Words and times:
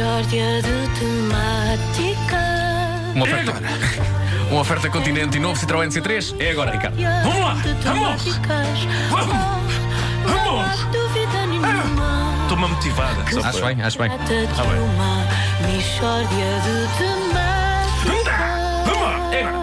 Mixórdia 0.00 0.62
de 0.62 0.98
temáticas. 0.98 2.40
Uma 3.14 3.24
oferta, 3.26 3.52
uma 4.50 4.60
oferta 4.62 4.88
Continente 4.88 5.36
e 5.36 5.40
novo 5.40 5.60
Citroën 5.60 5.88
C3 5.90 6.36
é 6.40 6.52
agora, 6.52 6.70
Ricardo. 6.70 6.96
Vamos 7.22 7.40
lá, 7.40 7.52
De 7.56 7.74
vamos! 7.84 8.22
temáticas. 8.24 8.78
Vamos! 9.10 9.34
Não 10.26 10.56
Vamos! 10.56 10.64
há 10.64 10.84
dúvida 10.90 11.46
nenhuma. 11.48 12.32
Estou-me 12.44 12.66
motivada. 12.68 13.30
só 13.30 13.40
Acho 13.40 13.58
para- 13.58 13.74
bem, 13.74 13.82
acho 13.84 13.98
bem. 13.98 14.08
Tá 14.10 14.16
bem. 14.64 14.80
uma 14.80 15.26
Mixórdia 15.70 16.46
de. 16.64 16.86
Vamos 18.86 19.02
lá, 19.02 19.34
é 19.34 19.44
agora. 19.44 19.60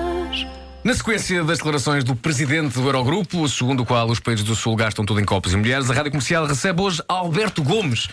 Na 0.83 0.93
sequência 0.93 1.43
das 1.43 1.57
declarações 1.57 2.03
do 2.03 2.15
presidente 2.15 2.75
do 2.75 2.87
Eurogrupo, 2.87 3.49
segundo 3.49 3.81
o 3.81 3.85
qual 3.87 4.07
os 4.07 4.19
países 4.19 4.45
do 4.45 4.55
Sul 4.55 4.75
gastam 4.75 5.03
tudo 5.03 5.19
em 5.19 5.25
copos 5.25 5.51
e 5.53 5.57
mulheres, 5.57 5.89
a 5.89 5.95
Rádio 5.95 6.11
Comercial 6.11 6.45
recebe 6.45 6.79
hoje 6.79 7.01
Alberto 7.07 7.63
Gomes. 7.63 8.07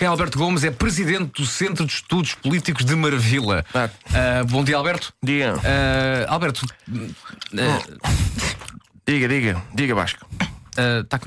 Quem 0.00 0.06
é 0.06 0.08
Alberto 0.08 0.38
Gomes 0.38 0.64
é 0.64 0.70
presidente 0.70 1.42
do 1.42 1.44
Centro 1.44 1.84
de 1.84 1.92
Estudos 1.92 2.32
Políticos 2.32 2.86
de 2.86 2.96
Marvila. 2.96 3.62
Ah. 3.74 3.90
Ah, 4.14 4.44
bom 4.48 4.64
dia, 4.64 4.78
Alberto. 4.78 5.12
Diga. 5.22 5.56
Ah, 5.62 6.32
Alberto, 6.32 6.64
Diga, 9.06 9.28
diga, 9.28 9.62
diga, 9.74 9.94
Vasco. 9.94 10.26
tá- 11.06 11.20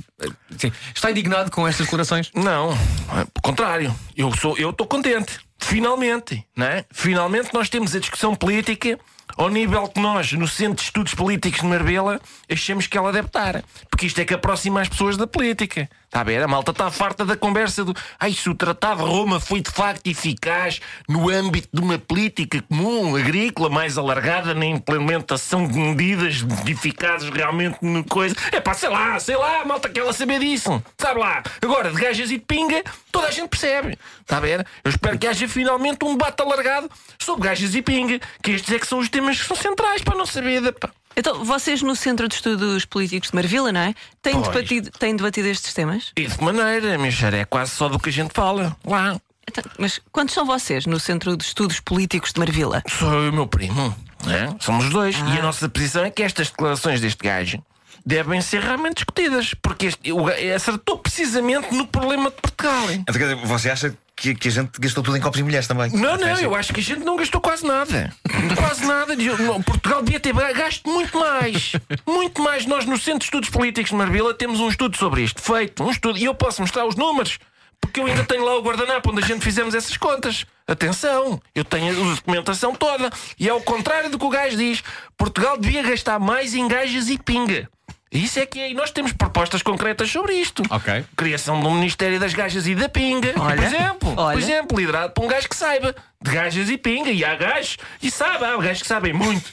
está 0.95 1.11
indignado 1.11 1.51
com 1.51 1.67
estas 1.67 1.85
declarações? 1.85 2.31
Não, 2.33 2.75
pelo 3.05 3.27
contrário. 3.43 3.95
Eu 4.17 4.35
sou, 4.35 4.57
eu 4.57 4.71
estou 4.71 4.87
contente. 4.87 5.37
Finalmente, 5.59 6.43
não 6.57 6.65
é? 6.65 6.83
Finalmente 6.91 7.53
nós 7.53 7.69
temos 7.69 7.93
a 7.95 7.99
discussão 7.99 8.33
política 8.35 8.99
ao 9.37 9.49
nível 9.49 9.87
que 9.87 9.99
nós, 9.99 10.31
no 10.33 10.47
Centro 10.47 10.77
de 10.77 10.81
Estudos 10.83 11.13
Políticos 11.13 11.61
de 11.61 11.67
Marbella, 11.67 12.19
achamos 12.51 12.87
que 12.87 12.97
ela 12.97 13.11
deve 13.13 13.27
estar. 13.27 13.63
Porque 13.89 14.07
isto 14.07 14.19
é 14.19 14.25
que 14.25 14.33
aproxima 14.33 14.81
as 14.81 14.89
pessoas 14.89 15.15
da 15.15 15.27
política. 15.27 15.87
Está 16.13 16.21
a 16.21 16.25
ver? 16.25 16.43
A 16.43 16.47
malta 16.47 16.69
está 16.69 16.91
farta 16.91 17.25
da 17.25 17.35
conversa 17.35 17.83
do 17.83 17.91
ai, 18.19 18.33
se 18.33 18.47
o 18.47 18.53
Tratado 18.53 19.03
de 19.03 19.09
Roma 19.09 19.39
foi 19.39 19.61
de 19.61 19.71
facto 19.71 20.05
eficaz 20.05 20.79
no 21.09 21.27
âmbito 21.27 21.69
de 21.73 21.81
uma 21.81 21.97
política 21.97 22.61
comum, 22.69 23.15
agrícola, 23.15 23.67
mais 23.67 23.97
alargada 23.97 24.53
na 24.53 24.63
implementação 24.63 25.67
de 25.67 25.75
medidas 25.75 26.45
eficazes 26.67 27.31
realmente 27.31 27.79
no 27.81 28.03
coisa. 28.03 28.35
É 28.51 28.61
pá, 28.61 28.75
sei 28.75 28.89
lá, 28.89 29.19
sei 29.19 29.35
lá, 29.35 29.61
a 29.61 29.65
malta 29.65 29.89
quer 29.89 30.01
ela 30.01 30.13
saber 30.13 30.39
disso. 30.39 30.83
Sabe 30.99 31.19
lá? 31.19 31.41
Agora, 31.59 31.89
de 31.89 31.99
gajas 31.99 32.29
e 32.29 32.37
de 32.37 32.45
pinga, 32.45 32.83
toda 33.11 33.29
a 33.29 33.31
gente 33.31 33.49
percebe. 33.49 33.97
Está 34.21 34.37
a 34.37 34.39
ver? 34.39 34.67
Eu 34.83 34.91
espero 34.91 35.17
que 35.17 35.25
haja 35.25 35.47
finalmente 35.47 36.05
um 36.05 36.15
debate 36.15 36.39
alargado 36.43 36.91
sobre 37.17 37.47
gajas 37.47 37.73
e 37.73 37.81
pinga, 37.81 38.19
que 38.43 38.51
estes 38.51 38.71
é 38.71 38.77
que 38.77 38.85
são 38.85 38.99
os 38.99 39.09
temas 39.09 39.41
que 39.41 39.47
são 39.47 39.57
centrais 39.57 40.03
para 40.03 40.13
a 40.13 40.17
nossa 40.19 40.39
vida. 40.43 40.71
Pá. 40.73 40.91
Então, 41.15 41.43
vocês 41.43 41.81
no 41.81 41.95
Centro 41.95 42.27
de 42.27 42.35
Estudos 42.35 42.85
Políticos 42.85 43.29
de 43.29 43.35
Marvila, 43.35 43.71
não 43.71 43.81
é? 43.81 43.93
Têm 44.21 44.33
Pois. 44.33 44.47
debatido, 44.47 44.91
têm 44.91 45.15
debatido 45.15 45.47
estes 45.47 45.73
temas? 45.73 46.11
E 46.17 46.25
de 46.27 46.37
que 46.37 46.43
maneira, 46.43 46.97
minha 46.97 47.11
senhora, 47.11 47.37
é 47.37 47.45
quase 47.45 47.71
só 47.71 47.87
do 47.87 47.99
que 47.99 48.09
a 48.09 48.13
gente 48.13 48.31
fala. 48.33 48.75
Lá. 48.85 49.19
Então, 49.47 49.63
mas 49.77 49.99
quantos 50.11 50.33
são 50.33 50.45
vocês 50.45 50.85
no 50.85 50.99
Centro 50.99 51.35
de 51.37 51.43
Estudos 51.43 51.79
Políticos 51.79 52.31
de 52.33 52.39
Marvila? 52.39 52.81
Sou 52.87 53.13
eu 53.13 53.25
e 53.25 53.29
o 53.29 53.33
meu 53.33 53.45
primo. 53.47 53.95
né? 54.25 54.55
Somos 54.59 54.85
os 54.85 54.91
dois. 54.91 55.15
E 55.17 55.37
a 55.37 55.41
nossa 55.41 55.67
posição 55.67 56.03
é 56.05 56.09
que 56.09 56.23
estas 56.23 56.49
declarações 56.49 57.01
deste 57.01 57.21
gajo 57.23 57.61
devem 58.05 58.41
ser 58.41 58.61
realmente 58.61 58.95
discutidas. 58.95 59.53
Porque 59.61 59.87
este, 59.87 60.11
o 60.13 60.23
ga- 60.23 60.35
acertou 60.55 60.97
precisamente 60.97 61.73
no 61.73 61.85
problema 61.85 62.29
de 62.29 62.37
Portugal. 62.37 62.89
Então, 62.91 63.13
quer 63.15 63.35
dizer, 63.35 63.45
você 63.45 63.69
acha 63.69 63.93
que, 64.15 64.35
que 64.35 64.47
a 64.47 64.51
gente 64.51 64.79
gastou 64.79 65.03
tudo 65.03 65.17
em 65.17 65.21
copos 65.21 65.39
e 65.39 65.43
mulheres 65.43 65.67
também? 65.67 65.89
Não, 65.91 66.17
não, 66.17 66.39
eu 66.39 66.55
acho 66.55 66.73
que 66.73 66.79
a 66.79 66.83
gente 66.83 67.03
não 67.03 67.15
gastou 67.15 67.41
quase 67.41 67.65
nada. 67.65 68.13
Quase 68.55 68.85
nada. 68.85 69.15
Não, 69.15 69.61
Portugal 69.61 70.01
devia 70.01 70.19
ter 70.19 70.33
gasto 70.33 70.89
muito 70.89 71.17
mais. 71.19 71.73
Muito 72.05 72.41
mais. 72.41 72.65
Nós, 72.65 72.85
no 72.85 72.97
Centro 72.97 73.19
de 73.19 73.25
Estudos 73.25 73.49
Políticos 73.49 73.89
de 73.89 73.95
Marbella, 73.95 74.33
temos 74.33 74.59
um 74.59 74.69
estudo 74.69 74.95
sobre 74.97 75.23
isto. 75.23 75.41
Feito. 75.41 75.83
Um 75.83 75.89
estudo. 75.89 76.17
E 76.17 76.25
eu 76.25 76.33
posso 76.33 76.61
mostrar 76.61 76.85
os 76.85 76.95
números. 76.95 77.39
Porque 77.81 77.99
eu 77.99 78.05
ainda 78.05 78.23
tenho 78.23 78.45
lá 78.45 78.57
o 78.57 78.61
guardanapo 78.61 79.11
onde 79.11 79.23
a 79.23 79.27
gente 79.27 79.43
fizemos 79.43 79.75
essas 79.75 79.97
contas. 79.97 80.45
Atenção, 80.65 81.41
eu 81.53 81.65
tenho 81.65 81.91
a 81.91 82.15
documentação 82.15 82.73
toda. 82.73 83.11
E 83.37 83.49
é 83.49 83.53
o 83.53 83.61
contrário 83.61 84.09
do 84.09 84.17
que 84.17 84.25
o 84.25 84.29
gajo 84.29 84.55
diz. 84.55 84.81
Portugal 85.17 85.57
devia 85.57 85.83
gastar 85.83 86.17
mais 86.17 86.53
em 86.53 86.65
gajas 86.67 87.09
e 87.09 87.17
pinga. 87.17 87.69
Isso 88.13 88.39
é 88.39 88.45
que 88.45 88.59
é. 88.59 88.69
E 88.69 88.73
nós 88.75 88.91
temos 88.91 89.11
propostas 89.11 89.63
concretas 89.63 90.09
sobre 90.09 90.33
isto. 90.35 90.61
Ok. 90.69 91.03
Criação 91.17 91.59
de 91.59 91.67
um 91.67 91.73
Ministério 91.73 92.19
das 92.19 92.33
Gajas 92.33 92.67
e 92.67 92.75
da 92.75 92.87
Pinga. 92.87 93.33
Olha, 93.37 93.55
por 93.55 93.63
exemplo. 93.65 94.13
olha. 94.15 94.33
Por 94.33 94.41
exemplo, 94.41 94.79
liderado 94.79 95.13
por 95.13 95.25
um 95.25 95.27
gajo 95.27 95.49
que 95.49 95.55
saiba 95.55 95.95
de 96.21 96.31
gajas 96.31 96.69
e 96.69 96.77
pinga. 96.77 97.09
E 97.09 97.25
há 97.25 97.35
gajos 97.35 97.77
e 98.01 98.11
sabe, 98.11 98.45
há 98.45 98.55
gajos 98.57 98.83
que 98.83 98.87
sabem 98.87 99.13
muito 99.13 99.51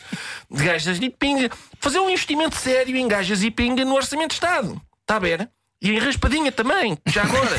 de 0.51 0.65
gajas 0.65 0.99
e 1.01 1.09
pinga. 1.09 1.51
Fazer 1.81 1.99
um 1.99 2.11
investimento 2.11 2.55
sério 2.57 2.95
em 2.97 3.09
gajas 3.09 3.43
e 3.43 3.51
pinga 3.51 3.85
no 3.85 3.95
Orçamento 3.95 4.29
de 4.29 4.35
Estado. 4.35 4.81
Está 5.01 5.17
a 5.17 5.19
ver? 5.19 5.49
E 5.83 5.91
em 5.91 5.99
raspadinha 5.99 6.53
também, 6.53 6.99
já 7.07 7.23
agora. 7.23 7.59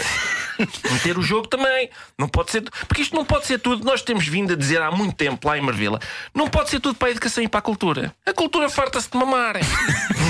Meter 0.92 1.18
o 1.18 1.24
jogo 1.24 1.48
também. 1.48 1.90
Não 2.18 2.28
pode 2.28 2.52
ser. 2.52 2.62
Porque 2.88 3.02
isto 3.02 3.16
não 3.16 3.26
pode 3.26 3.48
ser 3.48 3.60
tudo. 3.60 3.84
Nós 3.84 4.04
temos 4.04 4.28
vindo 4.28 4.54
a 4.54 4.56
dizer 4.56 4.80
há 4.82 4.92
muito 4.92 5.16
tempo 5.16 5.48
lá 5.48 5.58
em 5.58 5.62
Marvila. 5.62 6.00
Não 6.36 6.48
pode 6.48 6.70
ser 6.70 6.80
tudo 6.80 6.96
para 6.96 7.08
a 7.08 7.12
educação 7.12 7.44
e 7.44 7.48
para 7.48 7.60
a 7.60 7.64
cultura. 7.64 8.14
A 8.26 8.34
cultura 8.34 8.70
farta-se 8.70 9.10
de 9.10 9.18
mamar. 9.18 9.56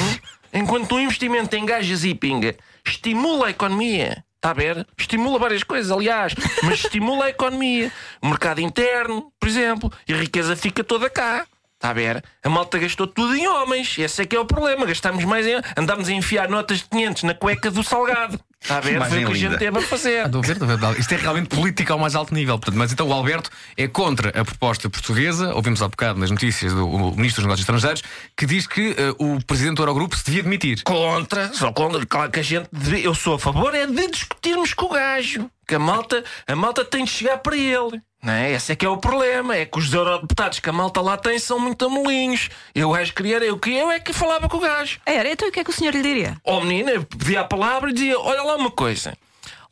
Enquanto 0.54 0.96
um 0.96 1.00
investimento 1.00 1.56
em 1.56 1.66
gajas 1.66 2.04
e 2.04 2.14
pinga 2.14 2.56
estimula 2.86 3.48
a 3.48 3.50
economia. 3.52 4.24
Está 4.36 4.50
a 4.50 4.54
ver? 4.54 4.88
Estimula 4.98 5.38
várias 5.38 5.64
coisas, 5.64 5.92
aliás, 5.92 6.34
mas 6.64 6.84
estimula 6.84 7.26
a 7.26 7.30
economia. 7.30 7.92
O 8.22 8.28
mercado 8.28 8.60
interno, 8.60 9.32
por 9.40 9.48
exemplo, 9.48 9.92
e 10.08 10.14
a 10.14 10.18
riqueza 10.18 10.56
fica 10.56 10.84
toda 10.84 11.10
cá. 11.10 11.46
Está 11.76 11.90
a 11.90 11.94
ver? 11.94 12.24
A 12.44 12.50
malta 12.50 12.78
gastou 12.78 13.08
tudo 13.08 13.36
em 13.36 13.48
homens. 13.48 13.98
Esse 13.98 14.22
é 14.22 14.26
que 14.26 14.36
é 14.36 14.40
o 14.40 14.46
problema. 14.46 14.86
Gastámos 14.86 15.24
mais 15.26 15.48
em. 15.48 15.60
Andámos 15.78 16.10
a 16.10 16.14
enfiar 16.14 16.50
notas 16.50 16.80
de 16.80 16.90
500 16.90 17.24
na 17.24 17.34
cueca 17.34 17.72
do 17.72 17.84
salgado. 17.84 18.40
Está 18.62 18.78
a 18.78 18.80
ver? 18.80 19.00
Foi 19.06 19.24
o 19.24 19.28
que 19.28 19.32
a 19.34 19.36
gente 19.36 19.44
linda. 19.46 19.58
teve 19.58 19.78
a 19.80 19.82
fazer. 19.82 20.26
Estou 20.26 20.40
a 20.40 20.44
ver, 20.46 20.52
estou 20.54 20.70
a 20.70 20.76
ver. 20.76 21.00
Isto 21.00 21.14
é 21.14 21.18
realmente 21.18 21.48
política 21.50 21.94
ao 21.94 22.00
mais 22.00 22.14
alto 22.16 22.34
nível. 22.34 22.60
Portanto, 22.60 22.78
mas 22.78 22.92
então 22.94 23.08
o 23.08 23.14
Alberto 23.14 23.50
é 23.76 23.88
contra 23.88 24.30
a 24.30 24.46
proposta 24.46 24.90
portuguesa. 24.90 25.54
Ouvimos 25.56 25.82
há 25.82 25.88
bocado 25.88 26.20
nas 26.20 26.30
notícias 26.30 26.72
do 26.74 26.88
o 26.88 27.16
Ministro 27.16 27.42
dos 27.42 27.46
Negócios 27.46 27.62
Estrangeiros 27.62 28.04
que 28.38 28.46
diz 28.46 28.68
que 28.68 28.96
eh, 28.98 29.16
o 29.18 29.40
Presidente 29.46 29.78
do 29.78 29.82
Eurogrupo 29.82 30.16
se 30.16 30.24
devia 30.26 30.44
demitir. 30.44 30.84
Contra, 30.84 31.52
só 31.54 31.72
contra. 31.72 32.06
Claro 32.06 32.30
que 32.32 32.40
a 32.40 32.44
gente. 32.44 32.68
deve- 32.72 33.02
eu 33.06 33.16
sou 33.16 33.34
a 33.36 33.40
favor 33.40 33.74
é 33.74 33.88
de 33.88 34.08
discutirmos 34.12 34.74
com 34.76 34.86
o 34.86 34.90
gajo. 34.90 35.50
Que 35.68 35.76
a 35.76 35.80
malta, 35.80 36.22
a 36.48 36.56
malta 36.56 36.84
tem 36.84 37.06
de 37.06 37.10
chegar 37.12 37.38
para 37.38 37.56
ele. 37.56 38.02
Não 38.22 38.34
é? 38.34 38.52
Esse 38.52 38.74
é 38.74 38.76
que 38.76 38.86
é 38.86 38.90
o 38.90 38.98
problema. 38.98 39.56
É 39.56 39.66
que 39.66 39.80
os 39.80 39.92
eurodeputados 39.92 40.60
que 40.60 40.70
a 40.70 40.74
malta 40.74 41.02
lá 41.02 41.18
tem 41.18 41.40
são 41.40 41.58
muito 41.60 41.86
amolinhos. 41.86 42.50
Eu 42.76 42.94
acho 42.94 43.12
que 43.14 43.24
queria. 43.24 43.38
Eu, 43.38 43.58
que 43.58 43.72
eu 43.74 43.90
é 43.90 44.00
que 44.00 44.12
falava 44.14 44.48
com 44.50 44.58
o 44.58 44.60
gajo. 44.60 45.00
Era, 45.06 45.32
então 45.32 45.48
o 45.48 45.52
que 45.52 45.60
é 45.60 45.64
que 45.64 45.70
o 45.72 45.74
senhor 45.74 45.94
lhe 45.94 46.02
diria? 46.04 46.36
Ó 46.44 46.60
menina, 46.62 46.92
eu 46.92 47.04
pedia 47.04 47.40
a 47.42 47.44
palavra 47.46 47.90
e 47.90 47.94
dizia: 47.94 48.20
Olha 48.20 48.44
lá 48.44 48.51
uma 48.56 48.72
coisa. 48.72 49.18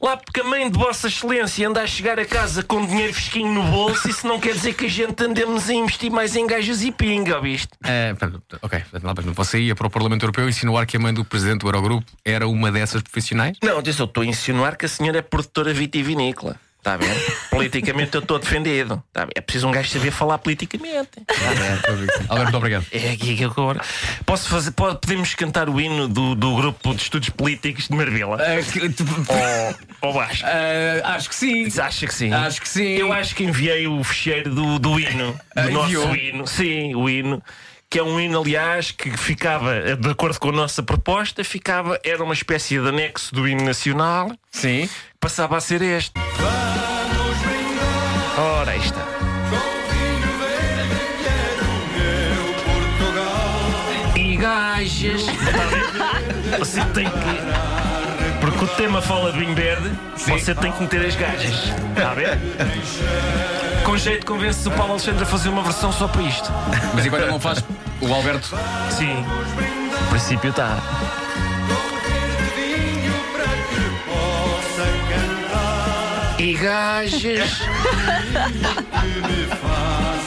Lá 0.01 0.15
porque 0.15 0.39
a 0.39 0.45
mãe 0.45 0.71
de 0.71 0.79
Vossa 0.79 1.07
Excelência 1.07 1.67
anda 1.67 1.81
a 1.81 1.87
chegar 1.87 2.17
a 2.17 2.25
casa 2.25 2.63
com 2.63 2.85
dinheiro 2.85 3.13
fresquinho 3.13 3.53
no 3.53 3.63
bolso, 3.63 4.09
isso 4.09 4.25
não 4.25 4.39
quer 4.39 4.53
dizer 4.53 4.73
que 4.73 4.85
a 4.85 4.89
gente 4.89 5.21
andemos 5.21 5.69
a 5.69 5.73
investir 5.73 6.09
mais 6.09 6.37
em 6.37 6.47
gajas 6.47 6.81
e 6.81 6.89
pinga, 6.89 7.35
ouviste? 7.35 7.67
Portanto, 8.17 8.41
ok, 8.61 8.81
você 9.35 9.59
ia 9.59 9.75
para 9.75 9.87
o 9.87 9.89
Parlamento 9.89 10.23
Europeu 10.23 10.47
insinuar 10.47 10.85
que 10.85 10.95
a 10.95 10.99
mãe 11.01 11.13
do 11.13 11.25
Presidente 11.25 11.59
do 11.59 11.67
Eurogrupo 11.67 12.05
era 12.23 12.47
uma 12.47 12.71
dessas 12.71 13.01
profissionais? 13.01 13.57
Não, 13.61 13.77
atenção, 13.77 14.05
eu 14.05 14.07
estou 14.07 14.23
a 14.23 14.25
insinuar 14.25 14.77
que 14.77 14.85
a 14.85 14.89
senhora 14.89 15.17
é 15.17 15.21
produtora 15.21 15.73
vitivinícola. 15.73 16.55
Está 16.79 16.93
a 16.93 16.97
ver? 16.97 17.13
Politicamente 17.49 18.15
eu 18.15 18.21
estou 18.21 18.39
defendido. 18.39 19.03
Tá? 19.11 19.27
É 19.35 19.41
preciso 19.41 19.67
um 19.67 19.71
gajo 19.71 19.89
saber 19.89 20.11
falar 20.11 20.37
politicamente. 20.37 21.09
Está 21.29 21.49
a 21.49 21.53
ver? 21.53 22.09
Alberto, 22.29 22.35
muito 22.43 22.57
obrigado. 22.57 22.85
É 22.91 23.11
aqui 23.11 23.35
que 23.35 23.43
eu 23.43 23.51
agora. 23.51 23.81
Posso 24.25 24.47
fazer. 24.49 24.71
pode- 24.71 24.97
podemos 25.01 25.35
cantar 25.35 25.67
o 25.69 25.79
hino 25.81 26.07
do, 26.07 26.35
do 26.35 26.55
grupo 26.55 26.95
de 26.95 27.01
estudos 27.01 27.29
políticos 27.29 27.89
de 27.89 27.95
Marvila? 27.95 28.41
Eh, 28.41 28.63
que- 28.63 28.89
tu- 28.89 29.03
Ou 30.01 30.13
baixo? 30.13 30.45
eh, 30.45 31.01
acho 31.03 31.27
que 31.27 31.35
sim. 31.35 31.67
Acha 31.81 32.07
que 32.07 32.13
sim? 32.15 32.33
Acho 32.33 32.61
que 32.61 32.69
sim. 32.69 32.87
Eu 32.93 33.11
acho 33.11 33.35
que 33.35 33.43
enviei 33.43 33.85
o 33.85 34.01
fecheiro 34.01 34.55
do, 34.55 34.79
do 34.79 34.97
hino. 34.97 35.33
Do 35.33 35.39
Ah, 35.57 35.69
nosso 35.69 35.87
enviou? 35.87 36.15
hino. 36.15 36.47
Sim, 36.47 36.95
o 36.95 37.09
hino. 37.09 37.43
Que 37.89 37.99
é 37.99 38.03
um 38.03 38.19
hino, 38.21 38.39
aliás, 38.39 38.91
que 38.91 39.09
ficava, 39.17 39.95
de 39.97 40.09
acordo 40.09 40.39
com 40.39 40.49
a 40.49 40.51
nossa 40.53 40.81
proposta, 40.83 41.43
ficava, 41.43 41.99
era 42.05 42.23
uma 42.23 42.35
espécie 42.35 42.79
de 42.79 42.87
anexo 42.87 43.33
do 43.33 43.47
hino 43.47 43.63
nacional, 43.65 44.31
Sim. 44.51 44.87
passava 45.19 45.57
a 45.57 45.59
ser 45.59 45.81
este. 45.81 46.11
Está. 48.83 49.05
E 54.15 54.37
gajas. 54.37 55.25
Você 56.59 56.83
tem 56.93 57.05
que. 57.09 58.39
Porque 58.41 58.63
o 58.63 58.67
tema 58.69 59.01
fala 59.01 59.31
de 59.31 59.39
vinho 59.39 59.53
verde, 59.53 59.91
você 60.15 60.55
tem 60.55 60.71
que 60.71 60.81
meter 60.81 61.05
as 61.05 61.15
gajas. 61.15 61.73
Está 61.89 62.11
a 62.11 62.13
ver? 62.13 62.39
Com 63.83 63.97
jeito 63.97 64.25
convence 64.25 64.67
o 64.67 64.71
Paulo 64.71 64.93
Alexandre 64.93 65.23
a 65.23 65.25
fazer 65.25 65.49
uma 65.49 65.61
versão 65.61 65.91
só 65.91 66.07
para 66.07 66.21
isto. 66.21 66.49
Mas 66.93 67.05
enquanto 67.05 67.27
não 67.27 67.39
faz, 67.39 67.63
o 68.01 68.13
Alberto. 68.13 68.55
Sim. 68.91 69.25
No 70.01 70.07
princípio 70.09 70.51
está. 70.51 70.77
E 76.39 76.53
gajas. 76.53 77.59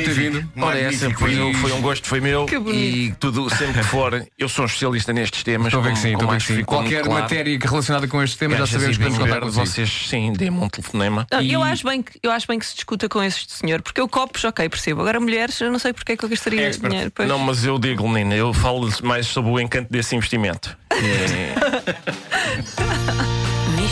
obrigado 0.00 0.14
por 0.14 0.14
ter 0.14 0.30
vindo. 0.30 0.52
Ora, 0.64 0.78
essa 0.78 1.08
Magnífico. 1.08 1.20
foi, 1.20 1.40
um- 1.40 1.54
foi 1.54 1.72
um 1.72 1.80
gosto, 1.80 2.06
foi 2.06 2.20
meu. 2.20 2.46
Que 2.46 2.58
bonito. 2.58 2.78
E 2.96 3.12
tudo, 3.18 3.48
sempre 3.50 3.80
que 3.80 3.86
for, 3.86 4.26
eu 4.38 4.48
sou 4.48 4.64
um 4.64 4.66
especialista 4.66 5.12
nestes 5.12 5.42
temas. 5.42 5.68
Estou 5.68 5.80
a 5.80 5.82
ver 5.84 5.90
que 5.90 5.94
como- 5.96 6.02
sim, 6.02 6.12
estou 6.12 6.16
a 6.16 6.20
como 6.20 6.30
ver 6.30 6.36
acho 6.36 6.46
que 6.46 6.52
sim. 6.52 6.58
ficou 6.60 6.76
muito 6.78 6.90
Qualquer 6.90 7.04
claro. 7.06 7.22
matéria 7.22 7.58
relacionada 7.62 8.08
com 8.08 8.22
estes 8.22 8.38
temas 8.38 8.58
já 8.58 8.64
Gajas 8.64 8.72
sabemos 8.80 8.96
e 8.96 8.98
que 8.98 9.04
podemos 9.04 9.28
contar 9.28 9.40
consigo. 9.46 9.66
vocês, 9.66 9.90
sim, 10.08 10.32
dê-me 10.32 10.58
um 10.58 10.68
telefonema. 10.68 11.26
Não, 11.30 11.40
E- 11.42 11.52
eu, 11.52 11.62
acho 11.62 11.84
bem 11.84 12.02
que, 12.02 12.18
eu 12.22 12.30
acho 12.30 12.46
bem 12.46 12.58
que 12.58 12.66
se 12.66 12.74
discuta 12.74 13.08
com 13.08 13.22
este 13.22 13.52
senhor, 13.52 13.82
porque 13.82 14.00
eu 14.00 14.08
copos, 14.08 14.44
ok, 14.44 14.68
percebo. 14.68 15.00
Agora, 15.00 15.20
mulheres, 15.20 15.60
eu 15.60 15.70
não 15.70 15.78
sei 15.78 15.92
porque 15.92 16.12
é 16.12 16.16
que 16.16 16.24
eu 16.24 16.28
gastaria 16.28 16.66
Expert. 16.68 16.90
dinheiro. 16.90 17.12
Pois. 17.14 17.28
Não, 17.28 17.38
mas 17.38 17.64
eu 17.64 17.78
digo, 17.78 18.08
menina, 18.08 18.34
eu 18.34 18.52
falo 18.52 18.88
mais 19.02 19.26
sobre 19.26 19.50
o 19.50 19.60
encanto 19.60 19.90
desse 19.92 20.14
investimento. 20.16 20.76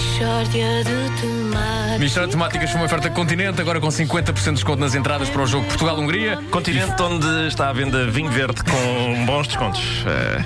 Mixórdia 0.02 0.84
de 0.84 1.20
temáticas. 1.20 1.98
Mistura 1.98 2.28
Temáticas 2.28 2.70
foi 2.70 2.80
uma 2.80 2.86
oferta 2.86 3.10
Continente, 3.10 3.60
agora 3.60 3.80
com 3.80 3.88
50% 3.88 4.32
de 4.44 4.50
desconto 4.52 4.78
nas 4.78 4.94
entradas 4.94 5.28
para 5.28 5.42
o 5.42 5.46
jogo 5.46 5.66
Portugal-Hungria. 5.66 6.38
Continente 6.52 7.02
onde 7.02 7.48
está 7.48 7.68
à 7.68 7.72
venda 7.72 8.08
vinho 8.08 8.30
verde 8.30 8.62
com 8.62 9.26
bons 9.26 9.48
descontos. 9.48 10.04
Eh, 10.06 10.44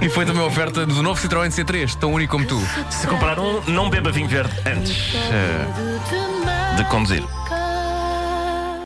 E 0.00 0.08
foi 0.08 0.24
também 0.24 0.40
uma 0.40 0.48
oferta 0.48 0.86
do 0.86 1.02
novo 1.02 1.20
Citroën 1.20 1.50
C3, 1.50 1.94
tão 1.96 2.12
único 2.14 2.32
como 2.32 2.46
tu. 2.46 2.58
se 2.88 3.06
comprar 3.06 3.38
um, 3.38 3.60
não 3.68 3.90
beba 3.90 4.10
vinho 4.10 4.26
verde 4.28 4.52
antes 4.66 5.12
temáticas. 5.12 6.76
de 6.76 6.84
conduzir. 6.84 7.22